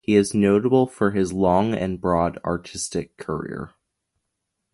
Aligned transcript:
He 0.03 0.15
is 0.15 0.33
notable 0.33 0.87
for 0.87 1.11
his 1.11 1.31
long 1.31 1.75
and 1.75 2.01
broad 2.01 2.39
artistic 2.43 3.17
career. 3.17 3.75